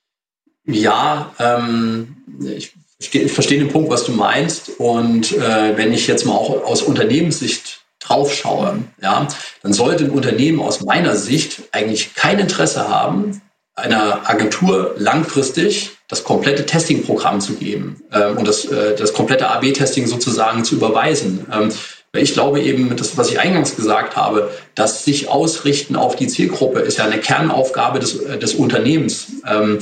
[0.65, 2.73] Ja, ähm, ich
[3.11, 4.71] ich verstehe den Punkt, was du meinst.
[4.79, 9.27] Und äh, wenn ich jetzt mal auch aus Unternehmenssicht drauf schaue, ja,
[9.61, 13.41] dann sollte ein Unternehmen aus meiner Sicht eigentlich kein Interesse haben,
[13.75, 20.05] einer Agentur langfristig das komplette Testingprogramm zu geben äh, und das, äh, das komplette AB-Testing
[20.05, 21.47] sozusagen zu überweisen.
[21.51, 21.71] Ähm,
[22.15, 26.81] ich glaube eben, das, was ich eingangs gesagt habe, dass sich ausrichten auf die Zielgruppe
[26.81, 29.27] ist ja eine Kernaufgabe des, äh, des Unternehmens.
[29.47, 29.79] Ähm,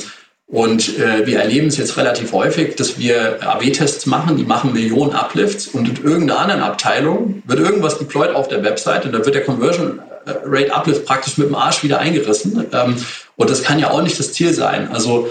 [0.52, 5.14] und äh, wir erleben es jetzt relativ häufig, dass wir AB-Tests machen, die machen Millionen
[5.14, 9.34] Uplifts und in irgendeiner anderen Abteilung wird irgendwas deployed auf der Website und da wird
[9.34, 12.66] der Conversion äh, Rate Uplift praktisch mit dem Arsch wieder eingerissen.
[12.74, 12.98] Ähm,
[13.38, 14.90] und das kann ja auch nicht das Ziel sein.
[14.92, 15.30] Also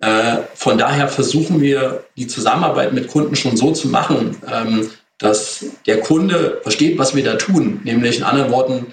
[0.00, 5.66] äh, von daher versuchen wir die Zusammenarbeit mit Kunden schon so zu machen, ähm, dass
[5.86, 7.82] der Kunde versteht, was wir da tun.
[7.84, 8.86] Nämlich in anderen Worten,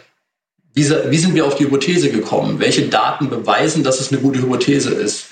[0.73, 2.59] wie, wie sind wir auf die Hypothese gekommen?
[2.59, 5.27] Welche Daten beweisen, dass es eine gute Hypothese ist?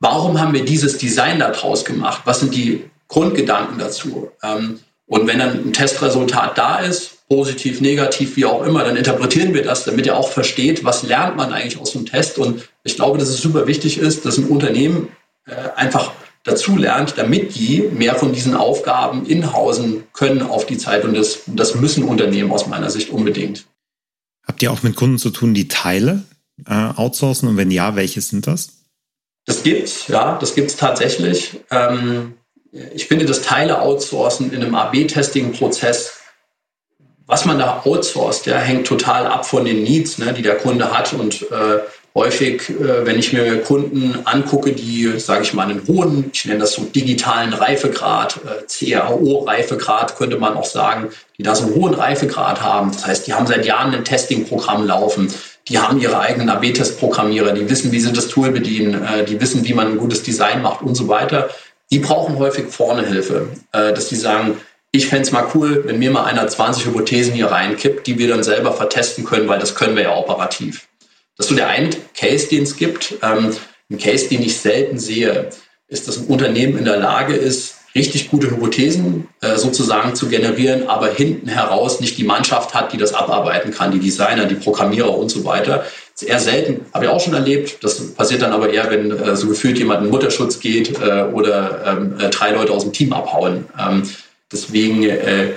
[0.00, 2.22] Warum haben wir dieses Design daraus gemacht?
[2.24, 4.30] Was sind die Grundgedanken dazu?
[4.42, 9.54] Ähm, und wenn dann ein Testresultat da ist, positiv, negativ, wie auch immer, dann interpretieren
[9.54, 12.38] wir das, damit er auch versteht, was lernt man eigentlich aus dem Test.
[12.38, 15.08] Und ich glaube, dass es super wichtig ist, dass ein Unternehmen
[15.46, 21.04] äh, einfach dazu lernt, damit die mehr von diesen Aufgaben inhausen können auf die Zeit.
[21.04, 23.66] Und das, das müssen Unternehmen aus meiner Sicht unbedingt.
[24.46, 26.24] Habt ihr auch mit Kunden zu tun, die Teile
[26.66, 27.48] äh, outsourcen?
[27.48, 28.79] Und wenn ja, welche sind das?
[29.50, 31.58] Das gibt's, ja, das gibt's tatsächlich.
[31.72, 32.34] Ähm,
[32.94, 36.20] ich finde, das Teile outsourcen in einem AB-Testing-Prozess,
[37.26, 40.96] was man da outsourced, ja, hängt total ab von den Needs, ne, die der Kunde
[40.96, 41.14] hat.
[41.14, 41.80] Und äh,
[42.14, 46.60] häufig, äh, wenn ich mir Kunden angucke, die, sage ich mal, einen hohen, ich nenne
[46.60, 51.08] das so digitalen Reifegrad, äh, CRO-Reifegrad könnte man auch sagen,
[51.38, 52.92] die da so einen hohen Reifegrad haben.
[52.92, 55.34] Das heißt, die haben seit Jahren ein Testing-Programm laufen
[55.68, 59.64] die haben ihre eigenen AB-Test-Programmierer, die wissen, wie sie das Tool bedienen, äh, die wissen,
[59.64, 61.50] wie man ein gutes Design macht und so weiter.
[61.90, 64.56] Die brauchen häufig vorne Hilfe, äh, dass die sagen,
[64.92, 68.28] ich fände es mal cool, wenn mir mal einer 20 Hypothesen hier reinkippt, die wir
[68.28, 70.88] dann selber vertesten können, weil das können wir ja operativ.
[71.36, 73.14] Das ist so der eine Case, den es gibt.
[73.22, 73.54] Ähm,
[73.90, 75.50] ein Case, den ich selten sehe,
[75.88, 80.88] ist, dass ein Unternehmen in der Lage ist, richtig gute Hypothesen äh, sozusagen zu generieren,
[80.88, 85.16] aber hinten heraus nicht die Mannschaft hat, die das abarbeiten kann, die Designer, die Programmierer
[85.16, 85.84] und so weiter.
[86.14, 87.82] ist eher selten, habe ich auch schon erlebt.
[87.82, 91.84] Das passiert dann aber eher, wenn äh, so gefühlt jemand in Mutterschutz geht äh, oder
[91.86, 93.66] ähm, äh, drei Leute aus dem Team abhauen.
[93.78, 94.02] Ähm,
[94.52, 95.52] deswegen äh,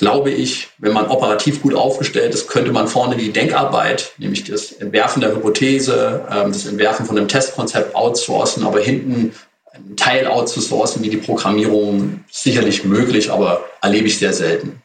[0.00, 4.72] glaube ich, wenn man operativ gut aufgestellt ist, könnte man vorne die Denkarbeit, nämlich das
[4.72, 9.34] Entwerfen der Hypothese, ähm, das Entwerfen von einem Testkonzept outsourcen, aber hinten
[9.72, 14.82] einen Teil outzusourcen wie die Programmierung sicherlich möglich, aber erlebe ich sehr selten.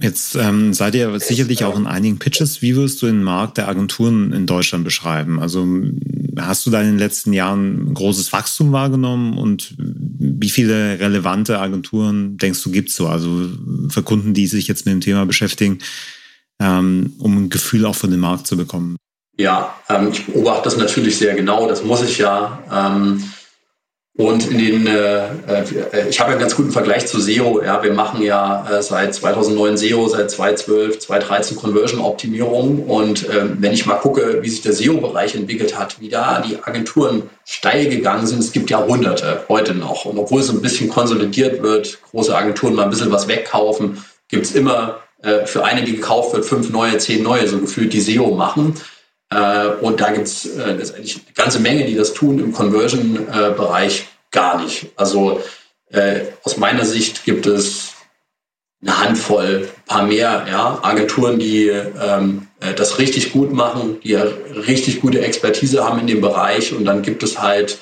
[0.00, 2.62] Jetzt ähm, seid ihr sicherlich auch in einigen Pitches.
[2.62, 5.40] Wie würdest du den Markt der Agenturen in Deutschland beschreiben?
[5.40, 5.66] Also
[6.38, 12.36] hast du da in den letzten Jahren großes Wachstum wahrgenommen und wie viele relevante Agenturen
[12.36, 13.08] denkst du gibt's so?
[13.08, 13.48] Also
[13.88, 15.78] für Kunden, die sich jetzt mit dem Thema beschäftigen,
[16.60, 18.96] ähm, um ein Gefühl auch von dem Markt zu bekommen?
[19.36, 21.68] Ja, ähm, ich beobachte das natürlich sehr genau.
[21.68, 22.62] Das muss ich ja.
[22.72, 23.24] Ähm,
[24.18, 27.62] und in den, äh, äh, ich habe einen ganz guten Vergleich zu SEO.
[27.62, 32.82] Ja, wir machen ja äh, seit 2009 SEO, seit 2012, 2013 Conversion-Optimierung.
[32.82, 36.58] Und äh, wenn ich mal gucke, wie sich der SEO-Bereich entwickelt hat, wie da die
[36.60, 40.04] Agenturen steil gegangen sind, es gibt ja hunderte heute noch.
[40.04, 44.46] Und obwohl es ein bisschen konsolidiert wird, große Agenturen mal ein bisschen was wegkaufen, gibt
[44.46, 48.00] es immer äh, für eine, die gekauft wird, fünf neue, zehn neue, so gefühlt, die
[48.00, 48.74] SEO machen.
[49.30, 54.06] Äh, und da gibt es äh, letztendlich eine ganze Menge, die das tun im Conversion-Bereich
[54.30, 54.86] gar nicht.
[54.96, 55.42] Also
[55.90, 57.92] äh, aus meiner Sicht gibt es
[58.80, 64.22] eine Handvoll, ein paar mehr ja, Agenturen, die ähm, das richtig gut machen, die ja
[64.22, 66.72] richtig gute Expertise haben in dem Bereich.
[66.72, 67.78] Und dann gibt es halt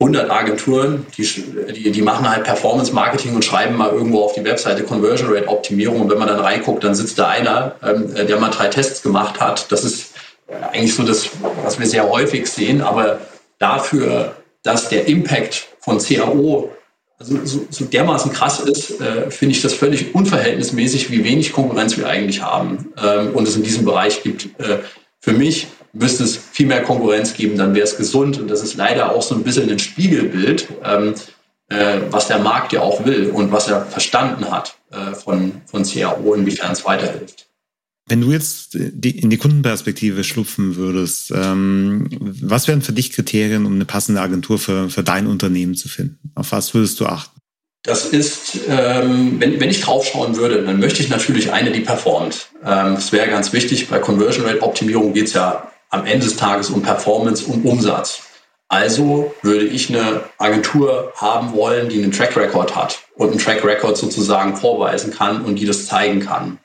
[0.00, 1.24] 100 Agenturen, die,
[1.72, 5.48] die, die machen halt Performance Marketing und schreiben mal irgendwo auf die Webseite Conversion Rate
[5.48, 6.00] Optimierung.
[6.00, 9.40] Und wenn man dann reinguckt, dann sitzt da einer, ähm, der mal drei Tests gemacht
[9.40, 9.70] hat.
[9.70, 10.09] Das ist
[10.72, 11.30] eigentlich so das,
[11.62, 13.20] was wir sehr häufig sehen, aber
[13.58, 16.70] dafür, dass der Impact von CAO
[17.20, 21.98] also so, so dermaßen krass ist, äh, finde ich das völlig unverhältnismäßig, wie wenig Konkurrenz
[21.98, 22.92] wir eigentlich haben.
[23.00, 24.46] Ähm, und es in diesem Bereich gibt.
[24.58, 24.78] Äh,
[25.20, 28.38] für mich müsste es viel mehr Konkurrenz geben, dann wäre es gesund.
[28.38, 31.14] Und das ist leider auch so ein bisschen ein Spiegelbild, ähm,
[31.68, 35.84] äh, was der Markt ja auch will und was er verstanden hat äh, von, von
[35.84, 37.49] CAO, inwiefern es weiterhilft.
[38.10, 42.08] Wenn du jetzt die, in die Kundenperspektive schlupfen würdest, ähm,
[42.42, 46.32] was wären für dich Kriterien, um eine passende Agentur für, für dein Unternehmen zu finden?
[46.34, 47.40] Auf was würdest du achten?
[47.84, 52.48] Das ist, ähm, wenn, ich draufschauen würde, dann möchte ich natürlich eine, die performt.
[52.64, 53.88] Ähm, das wäre ganz wichtig.
[53.88, 58.22] Bei Conversion Rate Optimierung geht es ja am Ende des Tages um Performance und Umsatz.
[58.66, 63.64] Also würde ich eine Agentur haben wollen, die einen Track Record hat und einen Track
[63.64, 66.58] Record sozusagen vorweisen kann und die das zeigen kann.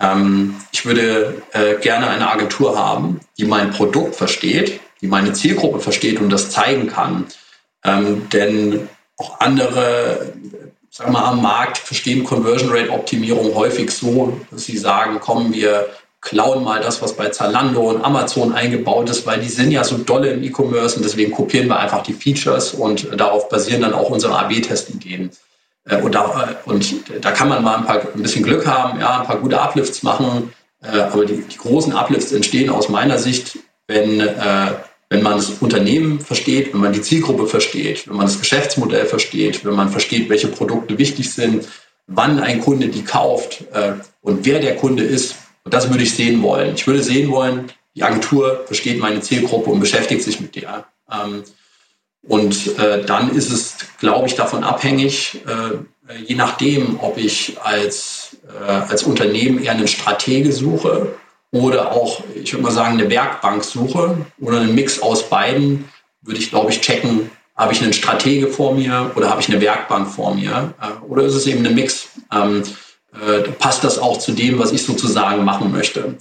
[0.00, 5.80] Ähm, ich würde äh, gerne eine Agentur haben, die mein Produkt versteht, die meine Zielgruppe
[5.80, 7.26] versteht und das zeigen kann.
[7.84, 10.32] Ähm, denn auch andere,
[10.90, 15.52] sagen wir mal, am Markt verstehen Conversion Rate Optimierung häufig so, dass sie sagen, komm,
[15.52, 15.88] wir
[16.22, 19.98] klauen mal das, was bei Zalando und Amazon eingebaut ist, weil die sind ja so
[19.98, 24.10] dolle im E-Commerce und deswegen kopieren wir einfach die Features und darauf basieren dann auch
[24.10, 25.30] unsere AB-Testideen.
[25.90, 29.20] Äh, und, da, und da kann man mal ein, paar, ein bisschen Glück haben, ja,
[29.20, 30.52] ein paar gute Uplifts machen.
[30.82, 34.72] Äh, aber die, die großen Uplifts entstehen aus meiner Sicht, wenn, äh,
[35.10, 39.64] wenn man das Unternehmen versteht, wenn man die Zielgruppe versteht, wenn man das Geschäftsmodell versteht,
[39.64, 41.66] wenn man versteht, welche Produkte wichtig sind,
[42.06, 43.64] wann ein Kunde die kauft
[44.22, 45.34] und wer der Kunde ist.
[45.64, 46.74] Und das würde ich sehen wollen.
[46.76, 50.86] Ich würde sehen wollen, die Agentur versteht meine Zielgruppe und beschäftigt sich mit der.
[52.22, 58.36] Und äh, dann ist es, glaube ich, davon abhängig, äh, je nachdem, ob ich als,
[58.44, 61.14] äh, als Unternehmen eher einen Stratege suche
[61.52, 65.88] oder auch, ich würde mal sagen, eine Werkbank suche oder einen Mix aus beiden,
[66.22, 69.60] würde ich, glaube ich, checken, habe ich einen Stratege vor mir oder habe ich eine
[69.60, 72.08] Werkbank vor mir äh, oder ist es eben ein Mix?
[72.32, 72.62] Ähm,
[73.12, 76.16] äh, passt das auch zu dem, was ich sozusagen machen möchte?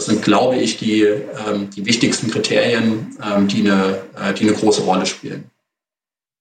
[0.00, 4.54] Das sind, glaube ich, die, ähm, die wichtigsten Kriterien, ähm, die, eine, äh, die eine
[4.54, 5.50] große Rolle spielen.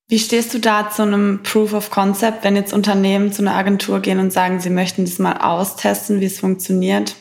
[0.08, 4.00] Wie stehst du da zu einem Proof of Concept, wenn jetzt Unternehmen zu einer Agentur
[4.00, 7.17] gehen und sagen, sie möchten das mal austesten, wie es funktioniert?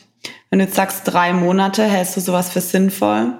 [0.49, 3.33] Wenn du jetzt sagst drei Monate, hältst du sowas für sinnvoll?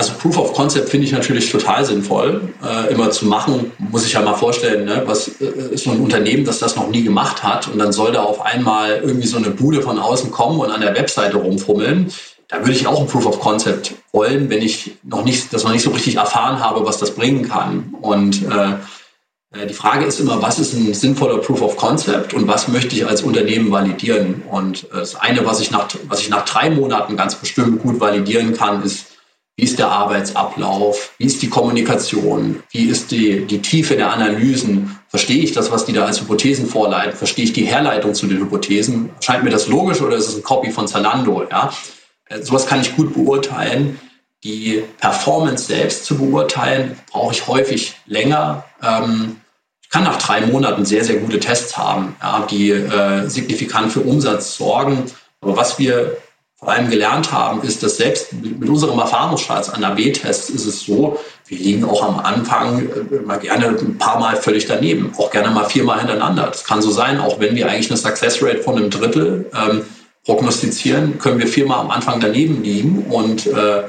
[0.00, 3.70] Also Proof of Concept finde ich natürlich total sinnvoll, äh, immer zu machen.
[3.76, 5.02] Muss ich ja mal vorstellen, ne?
[5.04, 8.12] was äh, ist so ein Unternehmen, das das noch nie gemacht hat und dann soll
[8.12, 12.10] da auf einmal irgendwie so eine Bude von außen kommen und an der Webseite rumfummeln.
[12.48, 15.72] Da würde ich auch ein Proof of Concept wollen, wenn ich noch nicht, das noch
[15.72, 17.94] nicht so richtig erfahren habe, was das bringen kann.
[18.00, 22.48] Und äh, äh die Frage ist immer, was ist ein sinnvoller Proof of Concept und
[22.48, 24.44] was möchte ich als Unternehmen validieren?
[24.50, 28.00] Und äh, das eine, was ich nach, was ich nach drei Monaten ganz bestimmt gut
[28.00, 29.09] validieren kann, ist,
[29.60, 31.12] wie ist der Arbeitsablauf?
[31.18, 32.62] Wie ist die Kommunikation?
[32.70, 34.98] Wie ist die, die Tiefe der Analysen?
[35.08, 37.14] Verstehe ich das, was die da als Hypothesen vorleiten?
[37.14, 39.10] Verstehe ich die Herleitung zu den Hypothesen?
[39.20, 41.44] Scheint mir das logisch oder ist es ein Copy von Zalando?
[41.50, 41.70] Ja?
[42.30, 44.00] äh, sowas kann ich gut beurteilen.
[44.44, 48.64] Die Performance selbst zu beurteilen, brauche ich häufig länger.
[48.82, 49.36] Ähm,
[49.82, 52.16] ich kann nach drei Monaten sehr, sehr gute Tests haben,
[52.50, 55.04] die äh, signifikant für Umsatz sorgen.
[55.42, 56.16] Aber was wir
[56.60, 61.18] vor allem gelernt haben, ist, dass selbst mit unserem Erfahrungsschatz an AB-Tests ist es so,
[61.46, 65.50] wir liegen auch am Anfang äh, mal gerne ein paar Mal völlig daneben, auch gerne
[65.50, 66.46] mal viermal hintereinander.
[66.48, 69.82] Das kann so sein, auch wenn wir eigentlich eine Success Rate von einem Drittel ähm,
[70.24, 73.06] prognostizieren, können wir viermal am Anfang daneben liegen.
[73.06, 73.84] Und äh, äh,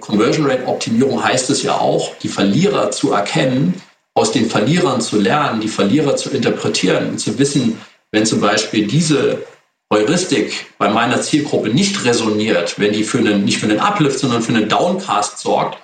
[0.00, 3.80] Conversion Rate Optimierung heißt es ja auch, die Verlierer zu erkennen,
[4.14, 8.86] aus den Verlierern zu lernen, die Verlierer zu interpretieren und zu wissen, wenn zum Beispiel
[8.86, 9.38] diese
[9.92, 14.40] Heuristik bei meiner Zielgruppe nicht resoniert, wenn die für einen, nicht für einen Uplift, sondern
[14.42, 15.78] für einen Downcast sorgt,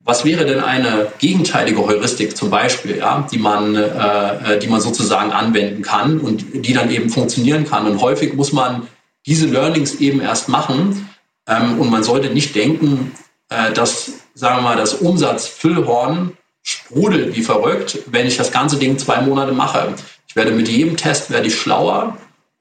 [0.00, 4.80] was wäre denn eine gegenteilige Heuristik zum Beispiel, ja, die man, äh, äh, die man
[4.80, 7.86] sozusagen anwenden kann und die dann eben funktionieren kann?
[7.86, 8.88] Und häufig muss man
[9.26, 11.08] diese Learnings eben erst machen
[11.48, 13.12] ähm, und man sollte nicht denken,
[13.48, 18.98] äh, dass, sagen wir mal, das Umsatzfüllhorn sprudelt wie verrückt, wenn ich das ganze Ding
[18.98, 19.94] zwei Monate mache.
[20.28, 22.16] Ich werde mit jedem Test werde ich schlauer,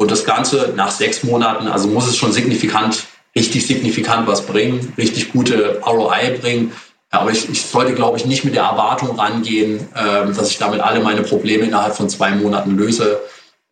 [0.05, 4.93] und das Ganze nach sechs Monaten, also muss es schon signifikant, richtig signifikant was bringen,
[4.99, 6.73] richtig gute ROI bringen.
[7.09, 10.79] Aber ich, ich sollte, glaube ich, nicht mit der Erwartung rangehen, ähm, dass ich damit
[10.79, 13.19] alle meine Probleme innerhalb von zwei Monaten löse.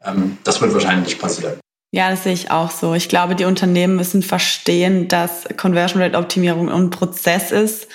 [0.03, 1.59] Ähm, das wird wahrscheinlich nicht passieren.
[1.91, 2.95] Ja, das sehe ich auch so.
[2.95, 7.87] Ich glaube, die Unternehmen müssen verstehen, dass Conversion Rate Optimierung ein Prozess ist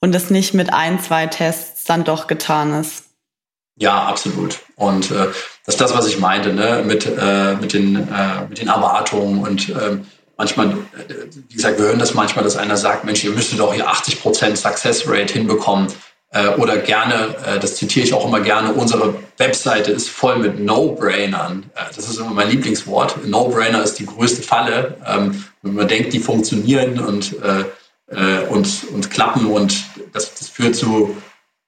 [0.00, 3.06] und das nicht mit ein, zwei Tests dann doch getan ist.
[3.80, 4.60] Ja, absolut.
[4.76, 5.26] Und äh,
[5.70, 6.82] das ist das, was ich meinte, ne?
[6.84, 10.04] mit, äh, mit, den, äh, mit den Erwartungen und ähm,
[10.36, 10.74] manchmal, äh,
[11.48, 14.20] wie gesagt, wir hören das manchmal, dass einer sagt, Mensch, ihr müsstet doch hier 80
[14.20, 15.86] Prozent Success Rate hinbekommen.
[16.32, 20.58] Äh, oder gerne, äh, das zitiere ich auch immer gerne, unsere Webseite ist voll mit
[20.58, 21.70] No-Brainern.
[21.76, 23.24] Äh, das ist immer mein Lieblingswort.
[23.26, 24.96] No-Brainer ist die größte Falle.
[25.06, 27.36] Ähm, wenn man denkt, die funktionieren und,
[28.48, 29.76] und, und klappen und
[30.12, 31.14] das, das führt zu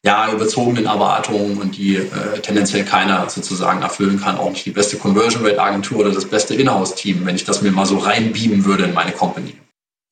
[0.04, 4.36] ja, überzogenen Erwartungen und die äh, tendenziell keiner sozusagen erfüllen kann.
[4.36, 7.70] Auch nicht die beste Conversion Rate Agentur oder das beste Inhouse-Team, wenn ich das mir
[7.70, 9.54] mal so reinbeamen würde in meine Company.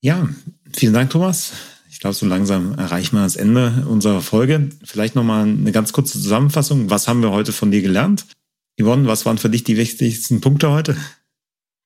[0.01, 0.29] Ja,
[0.73, 1.51] vielen Dank, Thomas.
[1.89, 4.69] Ich glaube, so langsam erreichen wir das Ende unserer Folge.
[4.83, 6.89] Vielleicht nochmal eine ganz kurze Zusammenfassung.
[6.89, 8.25] Was haben wir heute von dir gelernt?
[8.81, 10.95] Yvonne, was waren für dich die wichtigsten Punkte heute?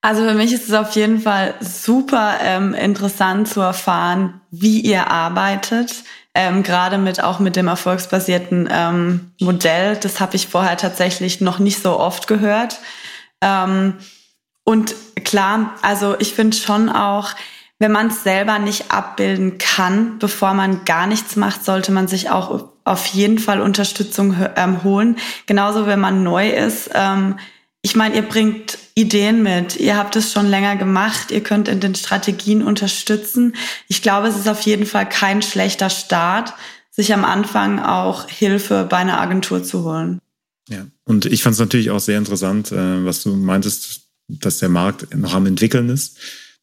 [0.01, 5.09] Also für mich ist es auf jeden Fall super ähm, interessant zu erfahren, wie ihr
[5.09, 6.03] arbeitet,
[6.35, 9.95] ähm, gerade mit auch mit dem erfolgsbasierten ähm, Modell.
[9.95, 12.79] Das habe ich vorher tatsächlich noch nicht so oft gehört.
[13.41, 13.93] Ähm,
[14.65, 17.31] und klar, also ich finde schon auch,
[17.79, 22.29] wenn man es selber nicht abbilden kann, bevor man gar nichts macht, sollte man sich
[22.29, 25.17] auch auf jeden Fall Unterstützung ähm, holen.
[25.45, 26.89] Genauso, wenn man neu ist.
[26.93, 27.37] Ähm,
[27.85, 29.75] ich meine, ihr bringt Ideen mit.
[29.75, 31.29] Ihr habt es schon länger gemacht.
[31.29, 33.55] Ihr könnt in den Strategien unterstützen.
[33.87, 36.55] Ich glaube, es ist auf jeden Fall kein schlechter Start,
[36.89, 40.19] sich am Anfang auch Hilfe bei einer Agentur zu holen.
[40.67, 44.69] Ja, und ich fand es natürlich auch sehr interessant, äh, was du meintest, dass der
[44.69, 46.17] Markt noch am entwickeln ist,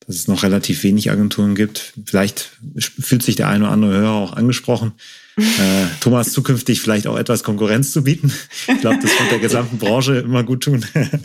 [0.05, 1.93] dass es noch relativ wenig Agenturen gibt.
[2.05, 4.95] Vielleicht fühlt sich der eine oder andere Hörer auch angesprochen
[5.37, 8.33] äh, Thomas zukünftig vielleicht auch etwas Konkurrenz zu bieten.
[8.69, 10.85] Ich glaube, das wird der gesamten Branche immer gut tun.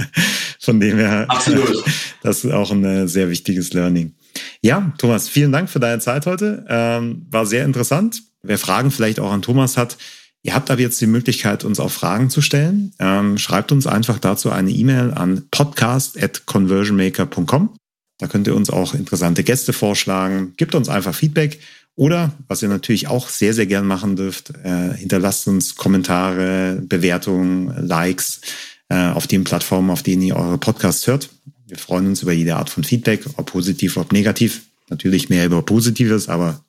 [0.60, 1.84] Von dem her, Absolut.
[2.24, 4.14] das ist auch ein äh, sehr wichtiges Learning.
[4.62, 6.66] Ja, Thomas, vielen Dank für deine Zeit heute.
[6.70, 8.24] Ähm, war sehr interessant.
[8.44, 9.98] Wer Fragen vielleicht auch an Thomas hat,
[10.44, 12.92] ihr habt aber jetzt die Möglichkeit, uns auch Fragen zu stellen.
[13.00, 17.78] Ähm, schreibt uns einfach dazu eine E-Mail an podcast@conversionmaker.com.
[18.20, 20.54] Da könnt ihr uns auch interessante Gäste vorschlagen.
[20.58, 21.60] Gebt uns einfach Feedback
[21.98, 27.74] oder, was ihr natürlich auch sehr, sehr gern machen dürft, äh, hinterlasst uns Kommentare, Bewertungen,
[27.88, 28.42] Likes
[28.88, 31.30] äh, auf den Plattformen, auf denen ihr eure Podcasts hört.
[31.66, 34.62] Wir freuen uns über jede Art von Feedback, ob positiv, ob negativ.
[34.90, 36.62] Natürlich mehr über Positives, aber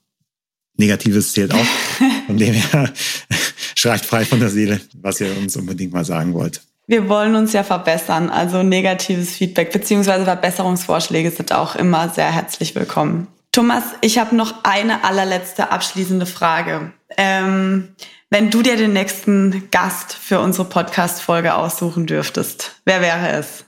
[0.78, 1.66] Negatives zählt auch.
[2.26, 2.92] Von dem her
[3.74, 6.60] schreibt frei von der Seele, was ihr uns unbedingt mal sagen wollt.
[6.86, 12.74] Wir wollen uns ja verbessern, also negatives Feedback beziehungsweise Verbesserungsvorschläge sind auch immer sehr herzlich
[12.74, 13.28] willkommen.
[13.58, 16.92] Thomas, ich habe noch eine allerletzte abschließende Frage.
[17.16, 17.88] Ähm,
[18.30, 23.64] wenn du dir den nächsten Gast für unsere Podcast-Folge aussuchen dürftest, wer wäre es?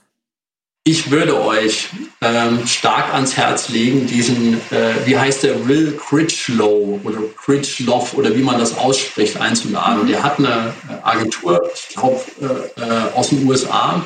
[0.85, 1.89] Ich würde euch
[2.21, 8.33] ähm, stark ans Herz legen, diesen, äh, wie heißt der, Will Critchlow oder Critchlow oder
[8.33, 10.03] wie man das ausspricht, einzuladen.
[10.03, 10.07] Mhm.
[10.07, 10.73] Der hat eine
[11.03, 14.01] Agentur, ich glaube, äh, äh, aus den USA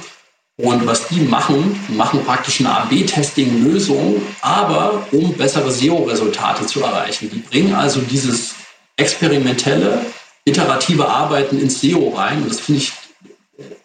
[0.57, 7.29] und was die machen, machen praktisch eine AB-Testing-Lösung, aber um bessere SEO-Resultate zu erreichen.
[7.33, 8.55] Die bringen also dieses
[8.95, 10.05] experimentelle,
[10.45, 12.43] iterative Arbeiten ins SEO rein.
[12.43, 12.93] Und das finde ich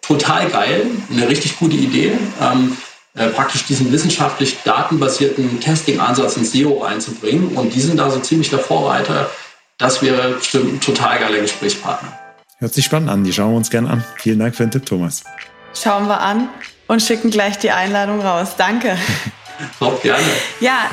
[0.01, 2.13] total geil, eine richtig gute Idee.
[2.39, 2.77] Ähm,
[3.15, 7.49] äh, praktisch diesen wissenschaftlich datenbasierten Testing-Ansatz ins SEO reinzubringen.
[7.57, 9.29] Und die sind da so ziemlich der Vorreiter.
[9.77, 12.17] Das wäre bestimmt ein total geiler Gesprächspartner.
[12.59, 13.25] Hört sich spannend an.
[13.25, 14.03] Die schauen wir uns gerne an.
[14.15, 15.25] Vielen Dank für den Tipp, Thomas.
[15.73, 16.49] Schauen wir an
[16.87, 18.55] und schicken gleich die Einladung raus.
[18.57, 18.97] Danke.
[19.79, 20.23] Top, gerne.
[20.59, 20.89] Ja,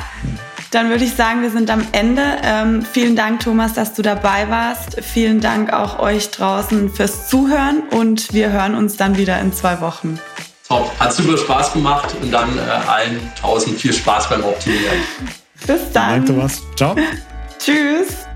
[0.71, 2.23] dann würde ich sagen, wir sind am Ende.
[2.43, 5.03] Ähm, vielen Dank, Thomas, dass du dabei warst.
[5.03, 9.81] Vielen Dank auch euch draußen fürs Zuhören und wir hören uns dann wieder in zwei
[9.81, 10.19] Wochen.
[10.67, 14.99] Top, hat super Spaß gemacht und dann äh, allen tausend viel Spaß beim Optimieren.
[15.67, 16.27] Bis dann.
[16.27, 16.63] Danke, Thomas.
[16.77, 16.95] Ciao.
[17.59, 18.28] Tschüss.